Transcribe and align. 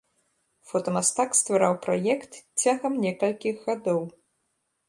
Фотамастак 0.69 1.31
ствараў 1.41 1.73
праект 1.85 2.31
цягам 2.61 2.93
некалькіх 3.07 3.55
гадоў. 3.67 4.01